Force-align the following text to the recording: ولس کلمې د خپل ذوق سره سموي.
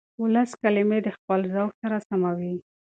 ولس 0.21 0.49
کلمې 0.61 0.99
د 1.03 1.07
خپل 1.17 1.39
ذوق 1.53 1.71
سره 1.81 1.97
سموي. 2.07 2.55